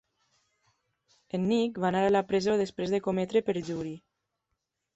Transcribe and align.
En 1.37 1.45
Nick 1.51 1.77
va 1.85 1.91
anar 1.93 2.01
a 2.07 2.15
la 2.17 2.23
presó 2.31 2.57
després 2.63 2.97
de 2.97 3.03
cometre 3.09 3.45
perjuri. 3.51 3.95